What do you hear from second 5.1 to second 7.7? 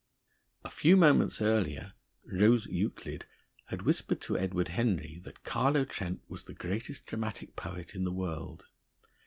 that Carlo Trent was the greatest dramatic